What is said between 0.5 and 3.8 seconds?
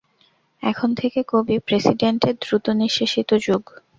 এখন থেকে কবি-প্রেসিডেণ্টের দ্রুতনিঃশেষিত যুগ।